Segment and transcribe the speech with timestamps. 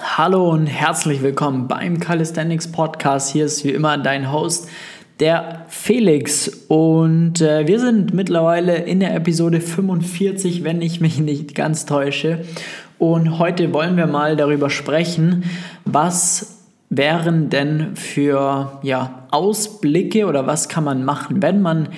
[0.00, 3.32] Hallo und herzlich willkommen beim Calisthenics Podcast.
[3.32, 4.68] Hier ist wie immer dein Host,
[5.18, 6.48] der Felix.
[6.68, 12.44] Und äh, wir sind mittlerweile in der Episode 45, wenn ich mich nicht ganz täusche.
[12.98, 15.44] Und heute wollen wir mal darüber sprechen,
[15.84, 16.58] was
[16.90, 21.88] wären denn für ja, Ausblicke oder was kann man machen, wenn man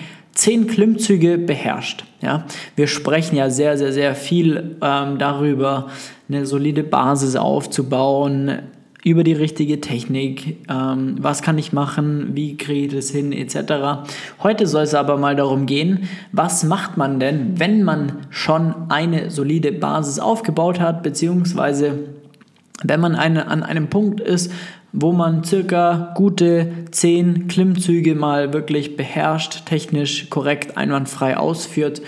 [0.40, 2.04] zehn Klimmzüge beherrscht.
[2.22, 5.88] Ja, wir sprechen ja sehr, sehr, sehr viel ähm, darüber,
[6.28, 8.60] eine solide Basis aufzubauen,
[9.04, 14.02] über die richtige Technik, ähm, was kann ich machen, wie kriege ich das hin, etc.
[14.42, 19.30] Heute soll es aber mal darum gehen, was macht man denn, wenn man schon eine
[19.30, 21.98] solide Basis aufgebaut hat, beziehungsweise
[22.82, 24.52] wenn man eine, an einem Punkt ist,
[24.92, 32.02] wo man circa gute 10 Klimmzüge mal wirklich beherrscht, technisch korrekt, einwandfrei ausführt,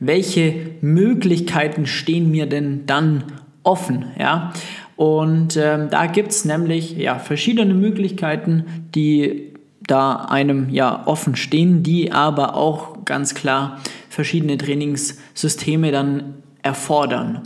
[0.00, 3.24] welche Möglichkeiten stehen mir denn dann
[3.62, 4.06] offen?
[4.18, 4.52] Ja?
[4.96, 8.64] Und ähm, da gibt es nämlich ja, verschiedene Möglichkeiten,
[8.94, 9.52] die
[9.86, 17.42] da einem ja offen stehen, die aber auch ganz klar verschiedene Trainingssysteme dann erfordern.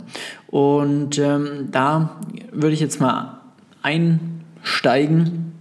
[0.47, 2.17] Und ähm, da
[2.51, 3.41] würde ich jetzt mal
[3.81, 4.36] ein
[4.67, 5.53] steigen.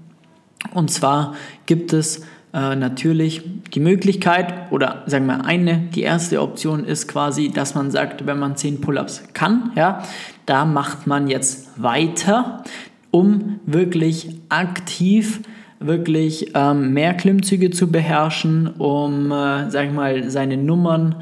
[0.75, 1.35] Und zwar
[1.67, 3.43] gibt es äh, natürlich
[3.75, 8.39] die Möglichkeit oder sagen wir eine, die erste Option ist quasi, dass man sagt, wenn
[8.39, 10.03] man 10 Pull-ups kann, ja,
[10.47, 12.65] da macht man jetzt weiter,
[13.11, 15.41] um wirklich aktiv
[15.79, 21.17] wirklich ähm, mehr Klimmzüge zu beherrschen, um, äh, sag ich mal, seine Nummern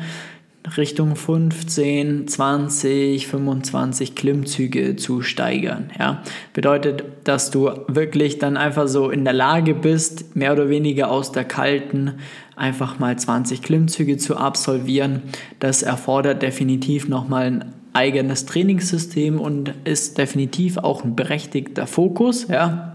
[0.76, 5.90] Richtung 15, 20, 25 Klimmzüge zu steigern.
[5.98, 6.22] Ja?
[6.54, 11.32] Bedeutet, dass du wirklich dann einfach so in der Lage bist, mehr oder weniger aus
[11.32, 12.14] der kalten
[12.56, 15.22] einfach mal 20 Klimmzüge zu absolvieren.
[15.60, 22.48] Das erfordert definitiv nochmal ein eigenes Trainingssystem und ist definitiv auch ein berechtigter Fokus.
[22.48, 22.93] Ja?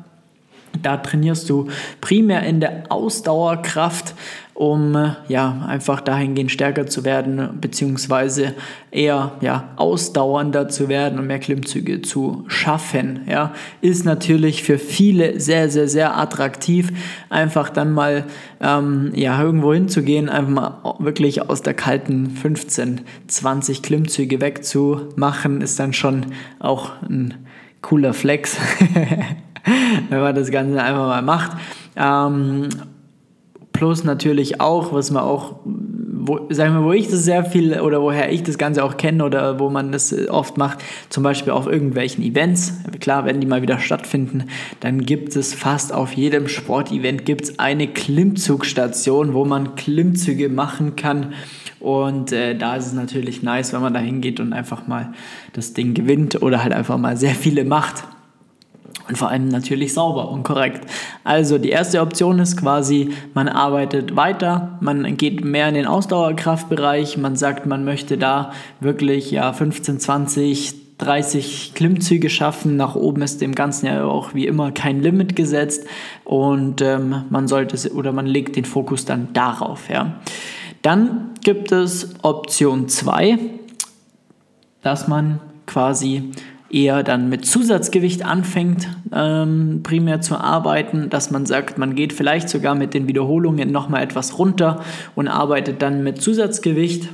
[0.82, 1.68] Da trainierst du
[2.02, 4.14] primär in der Ausdauerkraft,
[4.60, 8.56] um ja einfach dahingehend stärker zu werden, beziehungsweise
[8.92, 13.22] eher ja ausdauernder zu werden und mehr Klimmzüge zu schaffen.
[13.26, 16.92] Ja, ist natürlich für viele sehr, sehr, sehr attraktiv,
[17.30, 18.26] einfach dann mal
[18.60, 25.80] ähm, ja irgendwo hinzugehen, einfach mal wirklich aus der kalten 15, 20 Klimmzüge wegzumachen, ist
[25.80, 26.26] dann schon
[26.60, 27.34] auch ein
[27.82, 28.58] cooler Flex.
[30.10, 31.52] wenn man das Ganze einfach mal macht.
[31.96, 32.70] Ähm,
[33.80, 38.02] plus natürlich auch, was man auch, wo, sagen wir, wo ich das sehr viel oder
[38.02, 41.66] woher ich das Ganze auch kenne oder wo man das oft macht, zum Beispiel auf
[41.66, 42.74] irgendwelchen Events.
[43.00, 44.44] Klar, wenn die mal wieder stattfinden,
[44.82, 51.34] dann gibt es fast auf jedem Sportevent gibt eine Klimmzugstation, wo man Klimmzüge machen kann.
[51.80, 55.14] Und äh, da ist es natürlich nice, wenn man da hingeht und einfach mal
[55.54, 58.04] das Ding gewinnt oder halt einfach mal sehr viele macht.
[59.10, 60.86] Und vor allem natürlich sauber und korrekt.
[61.24, 67.18] Also die erste Option ist quasi, man arbeitet weiter, man geht mehr in den Ausdauerkraftbereich,
[67.18, 72.78] man sagt, man möchte da wirklich ja 15, 20, 30 Klimmzüge schaffen.
[72.78, 75.88] Nach oben ist dem Ganzen ja auch wie immer kein Limit gesetzt
[76.24, 79.90] und ähm, man sollte oder man legt den Fokus dann darauf.
[79.90, 80.20] Ja.
[80.84, 83.40] Dann gibt es Option 2,
[84.84, 86.32] dass man quasi
[86.70, 92.50] eher dann mit Zusatzgewicht anfängt, ähm, primär zu arbeiten, dass man sagt, man geht vielleicht
[92.50, 94.82] sogar mit den Wiederholungen nochmal etwas runter
[95.16, 97.10] und arbeitet dann mit Zusatzgewicht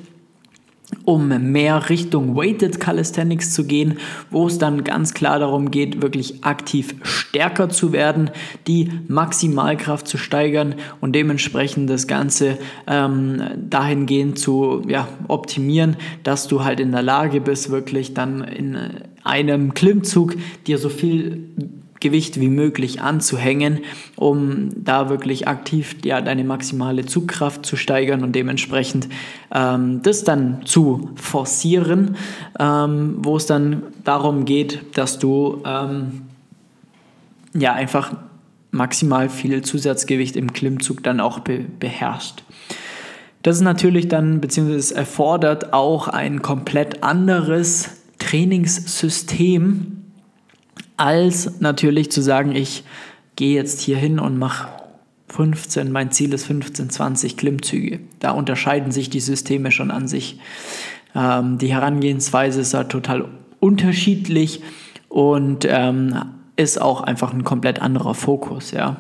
[1.04, 3.98] um mehr Richtung Weighted Calisthenics zu gehen,
[4.32, 8.32] wo es dann ganz klar darum geht, wirklich aktiv stärker zu werden,
[8.68, 12.58] die Maximalkraft zu steigern und dementsprechend das Ganze
[12.88, 18.78] ähm, dahingehend zu ja, optimieren, dass du halt in der Lage bist, wirklich dann in
[19.24, 20.36] einem Klimmzug
[20.68, 21.50] dir so viel
[22.00, 23.80] Gewicht wie möglich anzuhängen,
[24.16, 29.08] um da wirklich aktiv ja, deine maximale Zugkraft zu steigern und dementsprechend
[29.54, 32.18] ähm, das dann zu forcieren,
[32.60, 36.24] ähm, wo es dann darum geht, dass du ähm,
[37.54, 38.14] ja einfach
[38.72, 42.44] maximal viel Zusatzgewicht im Klimmzug dann auch be beherrschst.
[43.42, 49.95] Das ist natürlich dann, beziehungsweise es erfordert auch ein komplett anderes Trainingssystem,
[50.98, 52.84] als natürlich zu sagen, ich
[53.36, 54.68] gehe jetzt hier hin und mache
[55.30, 58.00] 15, mein Ziel ist 15, 20 Klimmzüge.
[58.20, 60.40] Da unterscheiden sich die Systeme schon an sich.
[61.14, 63.26] Ähm, die Herangehensweise ist halt total
[63.60, 64.62] unterschiedlich
[65.10, 66.22] und ähm,
[66.56, 68.72] ist auch einfach ein komplett anderer Fokus.
[68.72, 68.98] Ja.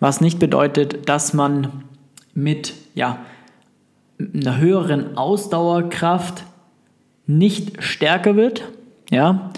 [0.00, 1.84] Was nicht bedeutet, dass man
[2.34, 3.18] mit ja,
[4.18, 6.44] einer höheren Ausdauerkraft
[7.26, 8.64] nicht stärker wird.
[9.10, 9.50] Ja,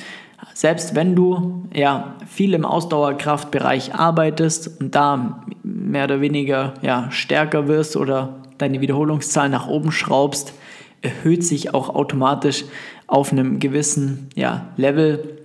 [0.57, 7.69] selbst wenn du ja viel im Ausdauerkraftbereich arbeitest und da mehr oder weniger ja, stärker
[7.69, 10.55] wirst oder deine Wiederholungszahl nach oben schraubst,
[11.03, 12.65] erhöht sich auch automatisch
[13.07, 15.43] auf einem gewissen ja, Level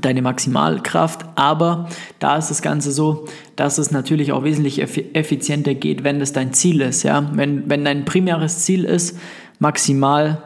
[0.00, 1.26] deine Maximalkraft.
[1.34, 1.88] Aber
[2.20, 3.24] da ist das Ganze so,
[3.56, 7.02] dass es natürlich auch wesentlich effizienter geht, wenn das dein Ziel ist.
[7.02, 7.28] Ja?
[7.32, 9.18] Wenn, wenn dein primäres Ziel ist,
[9.58, 10.45] maximal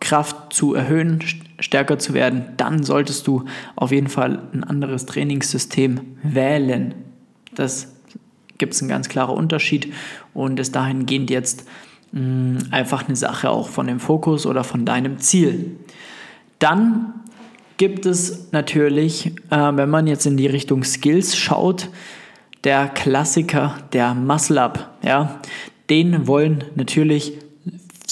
[0.00, 1.20] Kraft zu erhöhen,
[1.58, 3.44] stärker zu werden, dann solltest du
[3.76, 6.94] auf jeden Fall ein anderes Trainingssystem wählen.
[7.54, 7.94] Das
[8.58, 9.92] gibt es einen ganz klaren Unterschied
[10.34, 11.66] und ist dahingehend jetzt
[12.12, 15.76] mh, mm, einfach eine Sache auch von dem Fokus oder von deinem Ziel.
[16.58, 17.14] Dann
[17.76, 21.88] gibt es natürlich, äh, wenn man jetzt in die Richtung Skills schaut,
[22.64, 24.98] der Klassiker, der Muscle-Up.
[25.02, 25.40] Ja?
[25.90, 27.34] Den wollen natürlich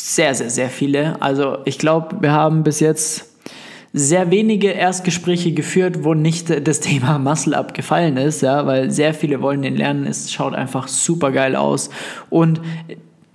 [0.05, 1.21] sehr, sehr, sehr viele.
[1.23, 3.27] Also ich glaube, wir haben bis jetzt
[3.95, 9.15] sehr wenige Erstgespräche geführt, wo nicht das Thema Muscle Up gefallen ist, ja, weil sehr
[9.15, 10.06] viele wollen den lernen.
[10.06, 11.89] Es schaut einfach super geil aus
[12.29, 12.61] und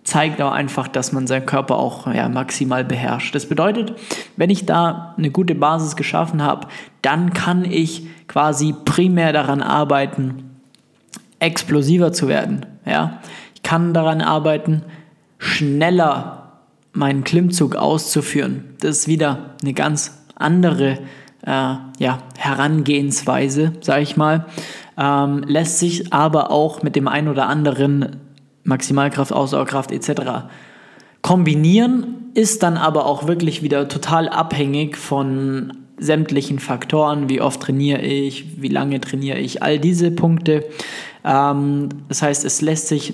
[0.03, 3.33] zeigt auch einfach, dass man seinen Körper auch ja, maximal beherrscht.
[3.33, 3.95] Das bedeutet,
[4.37, 6.67] wenn ich da eine gute Basis geschaffen habe,
[7.01, 10.51] dann kann ich quasi primär daran arbeiten,
[11.39, 12.67] explosiver zu werden.
[12.85, 13.21] Ja?
[13.55, 14.83] Ich kann daran arbeiten,
[15.39, 16.48] schneller
[16.93, 18.75] meinen Klimmzug auszuführen.
[18.79, 20.99] Das ist wieder eine ganz andere
[21.45, 24.45] äh, ja, Herangehensweise, sage ich mal.
[24.97, 28.17] Ähm, lässt sich aber auch mit dem einen oder anderen
[28.63, 30.49] Maximalkraft, Ausdauerkraft etc.
[31.21, 38.01] kombinieren, ist dann aber auch wirklich wieder total abhängig von sämtlichen Faktoren, wie oft trainiere
[38.01, 40.65] ich, wie lange trainiere ich, all diese Punkte.
[41.25, 43.13] Ähm, das heißt, es lässt sich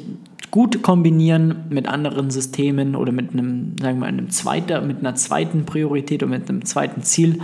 [0.56, 5.66] gut kombinieren mit anderen Systemen oder mit einem, sagen wir, einem zweiter, mit einer zweiten
[5.66, 7.42] Priorität oder mit einem zweiten Ziel.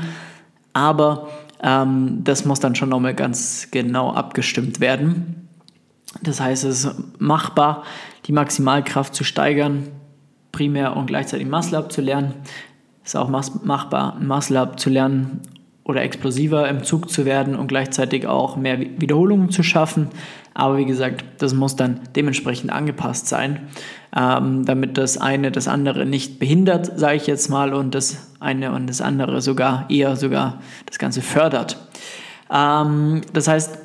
[0.72, 1.28] Aber
[1.62, 5.50] ähm, das muss dann schon nochmal ganz genau abgestimmt werden.
[6.22, 7.84] Das heißt, es ist machbar,
[8.28, 9.90] die Maximalkraft zu steigern,
[10.54, 12.36] primär und gleichzeitig Muscle Up zu lernen.
[13.04, 15.42] Es ist auch machbar, Muscle Up zu lernen
[15.84, 20.07] oder explosiver im Zug zu werden und gleichzeitig auch mehr Wiederholungen zu schaffen.
[20.53, 23.68] Aber wie gesagt, das muss dann dementsprechend angepasst sein,
[24.15, 28.74] ähm, damit das eine das andere nicht behindert, sage ich jetzt mal, und das eine
[28.74, 31.77] und das andere sogar eher sogar das Ganze fördert.
[32.51, 33.77] Ähm, das heißt,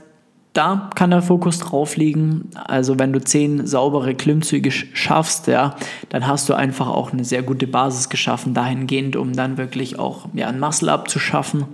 [0.56, 2.48] da kann der Fokus drauf liegen.
[2.54, 5.76] Also wenn du zehn saubere Klimmzüge schaffst, ja,
[6.08, 10.28] dann hast du einfach auch eine sehr gute Basis geschaffen dahingehend, um dann wirklich auch
[10.32, 11.66] ja, ein Muscle-Up zu schaffen,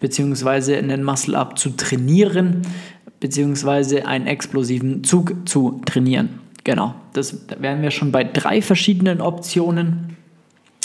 [0.00, 2.62] beziehungsweise einen Muscle-Up zu trainieren,
[3.24, 6.40] beziehungsweise einen explosiven Zug zu trainieren.
[6.62, 10.18] Genau, das da wären wir schon bei drei verschiedenen Optionen.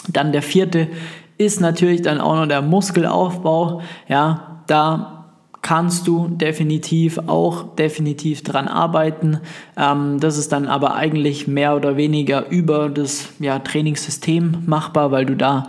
[0.07, 0.88] Dann der vierte
[1.38, 3.81] ist natürlich dann auch noch der Muskelaufbau.
[4.07, 5.25] Ja, da
[5.62, 9.41] kannst du definitiv auch definitiv dran arbeiten.
[9.75, 15.25] Ähm, das ist dann aber eigentlich mehr oder weniger über das ja, Trainingssystem machbar, weil
[15.25, 15.68] du da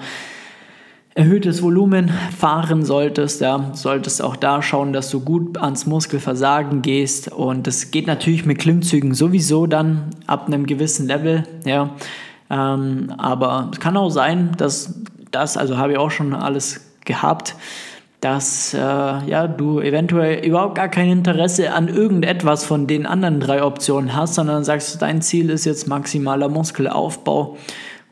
[1.14, 3.40] erhöhtes Volumen fahren solltest.
[3.40, 7.32] Ja, solltest auch da schauen, dass du gut ans Muskelversagen gehst.
[7.32, 11.44] Und das geht natürlich mit Klimmzügen sowieso dann ab einem gewissen Level.
[11.64, 11.90] Ja,
[12.50, 14.94] ähm, aber es kann auch sein, dass
[15.30, 17.54] das, also habe ich auch schon alles gehabt,
[18.20, 23.62] dass äh, ja, du eventuell überhaupt gar kein Interesse an irgendetwas von den anderen drei
[23.62, 27.56] Optionen hast, sondern sagst, dein Ziel ist jetzt maximaler Muskelaufbau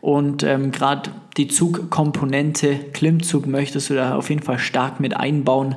[0.01, 5.77] und ähm, gerade die Zugkomponente Klimmzug möchtest du da auf jeden Fall stark mit einbauen,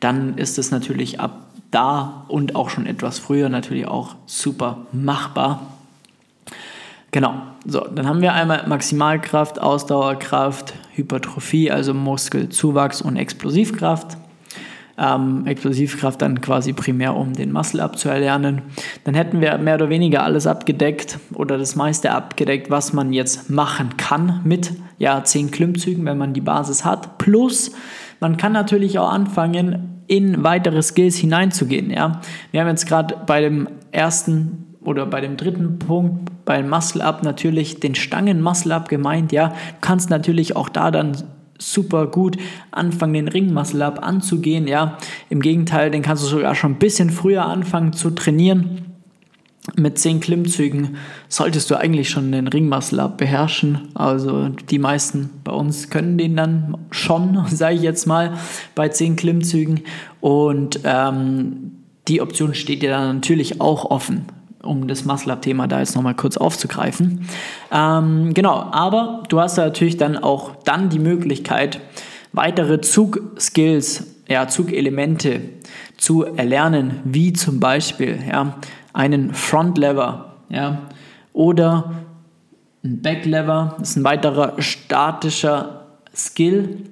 [0.00, 5.66] dann ist es natürlich ab da und auch schon etwas früher natürlich auch super machbar.
[7.10, 7.34] Genau,
[7.66, 14.16] so, dann haben wir einmal Maximalkraft, Ausdauerkraft, Hypertrophie, also Muskelzuwachs und Explosivkraft.
[14.98, 18.62] Ähm, Explosivkraft dann quasi primär, um den Muscle abzuerlernen.
[19.04, 23.48] Dann hätten wir mehr oder weniger alles abgedeckt oder das meiste abgedeckt, was man jetzt
[23.48, 27.18] machen kann mit ja, 10 Klimmzügen, wenn man die Basis hat.
[27.18, 27.72] Plus,
[28.20, 31.90] man kann natürlich auch anfangen, in weitere Skills hineinzugehen.
[31.90, 32.20] Ja?
[32.50, 37.22] Wir haben jetzt gerade bei dem ersten oder bei dem dritten Punkt beim Muscle Up
[37.22, 41.16] natürlich den Stangen Muscle Up gemeint, ja, du kannst natürlich auch da dann
[41.62, 42.36] super gut
[42.70, 44.98] anfangen, den Ring Muscle Up anzugehen, ja.
[45.30, 48.86] Im Gegenteil, den kannst du sogar schon ein bisschen früher anfangen zu trainieren.
[49.76, 50.96] Mit 10 Klimmzügen
[51.28, 53.88] solltest du eigentlich schon den Ring Muscle Up beherrschen.
[53.94, 58.36] Also die meisten bei uns können den dann schon, sage ich jetzt mal,
[58.74, 59.82] bei 10 Klimmzügen.
[60.20, 61.72] Und ähm,
[62.08, 64.26] die Option steht dir dann natürlich auch offen
[64.62, 67.28] um das Muscle-Up-Thema da jetzt nochmal kurz aufzugreifen.
[67.70, 71.80] Ähm, genau, aber du hast da natürlich dann auch dann die Möglichkeit,
[72.32, 75.40] weitere Zug-Skills ja, Zugelemente
[75.96, 78.56] zu erlernen, wie zum Beispiel ja,
[78.92, 80.82] einen Frontlever ja,
[81.32, 81.92] oder
[82.84, 83.76] ein Backlever.
[83.78, 86.84] Das ist ein weiterer statischer Skill,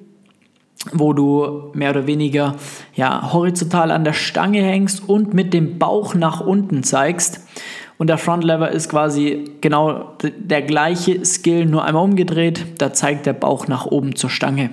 [0.92, 2.56] wo du mehr oder weniger
[2.94, 7.40] ja, horizontal an der Stange hängst und mit dem Bauch nach unten zeigst.
[7.98, 12.64] Und der Front Lever ist quasi genau der gleiche Skill, nur einmal umgedreht.
[12.78, 14.70] Da zeigt der Bauch nach oben zur Stange.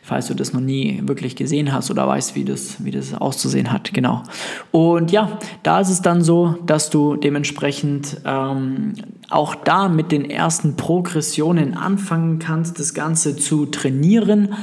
[0.00, 3.70] Falls du das noch nie wirklich gesehen hast oder weißt, wie das, wie das auszusehen
[3.70, 3.92] hat.
[3.92, 4.22] Genau.
[4.70, 8.94] Und ja, da ist es dann so, dass du dementsprechend ähm,
[9.28, 14.54] auch da mit den ersten Progressionen anfangen kannst, das Ganze zu trainieren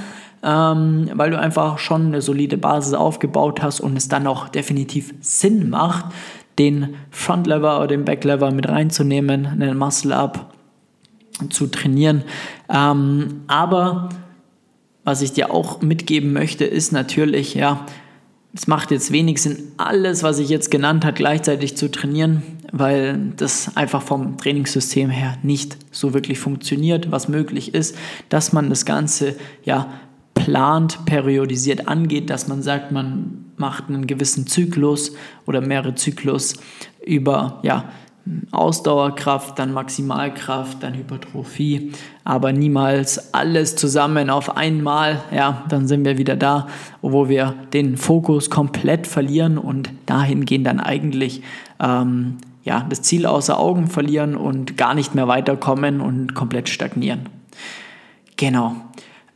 [0.43, 5.13] ähm, weil du einfach schon eine solide Basis aufgebaut hast und es dann auch definitiv
[5.21, 6.05] Sinn macht,
[6.57, 10.53] den Front Lever oder den Back Lever mit reinzunehmen, einen Muscle Up
[11.49, 12.23] zu trainieren.
[12.69, 14.09] Ähm, aber
[15.03, 17.85] was ich dir auch mitgeben möchte, ist natürlich, ja,
[18.53, 22.41] es macht jetzt wenig Sinn, alles, was ich jetzt genannt habe, gleichzeitig zu trainieren,
[22.71, 27.11] weil das einfach vom Trainingssystem her nicht so wirklich funktioniert.
[27.11, 27.95] Was möglich ist,
[28.29, 29.87] dass man das Ganze ja
[30.39, 35.13] plant, periodisiert angeht, dass man sagt, man macht einen gewissen Zyklus
[35.45, 36.53] oder mehrere Zyklus
[37.05, 37.89] über ja,
[38.51, 41.91] Ausdauerkraft, dann Maximalkraft, dann Hypertrophie,
[42.23, 45.21] aber niemals alles zusammen auf einmal.
[45.35, 46.67] Ja, dann sind wir wieder da,
[47.01, 51.41] wo wir den Fokus komplett verlieren und dahingehend dann eigentlich
[51.81, 57.27] ähm, ja, das Ziel außer Augen verlieren und gar nicht mehr weiterkommen und komplett stagnieren.
[58.37, 58.77] Genau.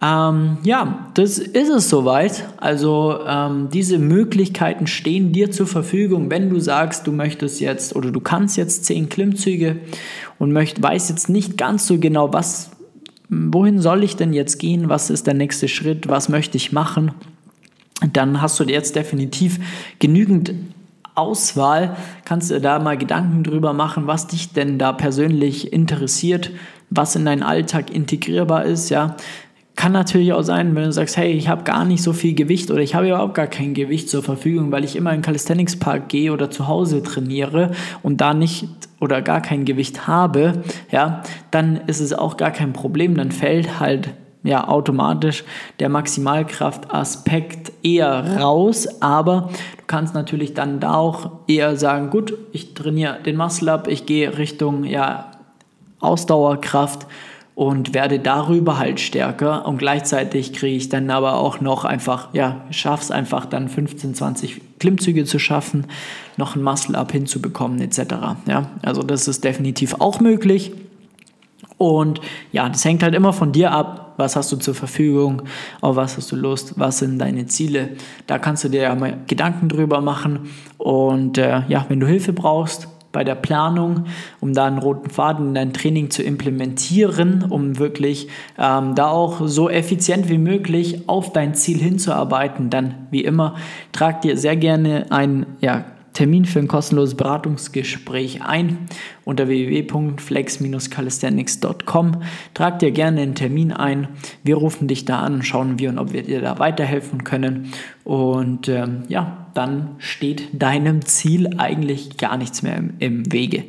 [0.04, 2.44] Ähm, ja, das ist es soweit.
[2.58, 8.12] Also ähm, diese Möglichkeiten stehen dir zur Verfügung, wenn du sagst, du möchtest jetzt oder
[8.12, 9.78] du kannst jetzt zehn Klimmzüge
[10.40, 12.72] und möcht, weißt jetzt nicht ganz so genau, was,
[13.30, 17.14] wohin soll ich denn jetzt gehen, was ist der nächste Schritt, was möchte ich machen.
[18.12, 19.60] Dann hast du jetzt definitiv
[20.00, 20.54] genügend
[21.16, 21.96] Auswahl,
[22.26, 26.52] kannst du da mal Gedanken drüber machen, was dich denn da persönlich interessiert,
[26.90, 29.16] was in deinen Alltag integrierbar ist, ja.
[29.76, 32.70] Kann natürlich auch sein, wenn du sagst, hey, ich habe gar nicht so viel Gewicht
[32.70, 35.78] oder ich habe überhaupt gar kein Gewicht zur Verfügung, weil ich immer in den Calisthenics
[35.78, 37.72] Park gehe oder zu Hause trainiere
[38.04, 38.68] und da nicht
[39.00, 40.62] oder gar kein Gewicht habe,
[40.92, 44.10] ja, dann ist es auch gar kein Problem, dann fällt halt
[44.44, 45.44] ja automatisch
[45.80, 52.74] der Maximalkraftaspekt eher raus, aber du kannst natürlich dann da auch eher sagen, gut, ich
[52.74, 55.32] trainiere den Muscle Up, ich gehe Richtung ja
[56.00, 57.08] Ausdauerkraft
[57.56, 59.68] und werde darüber halt stärker.
[59.68, 64.16] Und gleichzeitig kriege ich dann aber auch noch einfach, ja, schaffe es einfach dann 15,
[64.16, 65.86] 20 Klimmzüge zu schaffen,
[66.38, 68.00] noch ein Muscle-Up hinzubekommen etc.
[68.48, 70.72] Ja, also das ist definitiv auch möglich.
[71.78, 75.44] Und ja, das hängt halt immer von dir ab, was hast du zur Verfügung,
[75.82, 77.90] auf was hast du Lust, was sind deine Ziele.
[78.28, 80.50] Da kannst du dir ja mal Gedanken drüber machen.
[80.78, 84.08] Und äh, ja, wenn du Hilfe brauchst, bei der Planung,
[84.42, 88.28] um da einen roten Faden in dein Training zu implementieren, um wirklich
[88.58, 93.56] ähm, da auch so effizient wie möglich auf dein Ziel hinzuarbeiten, dann wie immer,
[93.94, 98.78] trag dir sehr gerne ein ja, Termin für ein kostenloses Beratungsgespräch ein
[99.26, 102.22] unter www.flex-calisthenics.com.
[102.54, 104.10] Trag dir gerne einen Termin ein.
[104.44, 107.72] Wir rufen dich da an schauen wir, ob wir dir da weiterhelfen können.
[108.04, 113.64] Und ähm, ja, dann steht deinem Ziel eigentlich gar nichts mehr im, im Wege.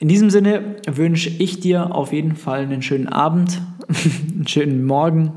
[0.00, 3.60] In diesem Sinne wünsche ich dir auf jeden Fall einen schönen Abend,
[4.34, 5.32] einen schönen Morgen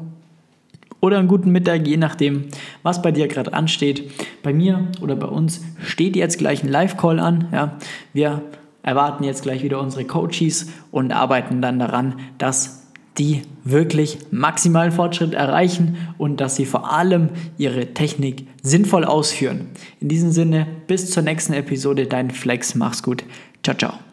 [0.99, 2.45] oder einen guten Mittag, je nachdem,
[2.83, 4.11] was bei dir gerade ansteht.
[4.43, 7.47] Bei mir oder bei uns steht jetzt gleich ein Live-Call an.
[7.51, 7.77] Ja.
[8.13, 8.41] Wir
[8.83, 12.76] erwarten jetzt gleich wieder unsere Coaches und arbeiten dann daran, dass
[13.17, 19.67] die wirklich maximalen Fortschritt erreichen und dass sie vor allem ihre Technik sinnvoll ausführen.
[19.99, 23.23] In diesem Sinne, bis zur nächsten Episode, dein Flex, mach's gut.
[23.63, 24.06] Ciao, ciao.